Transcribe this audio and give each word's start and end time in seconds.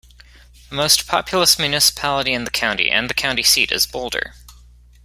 The 0.69 0.75
most 0.75 1.05
populous 1.05 1.59
municipality 1.59 2.33
in 2.33 2.43
the 2.43 2.49
county 2.49 2.89
and 2.89 3.07
the 3.07 3.13
county 3.13 3.43
seat 3.43 3.71
is 3.71 3.85
Boulder. 3.85 4.33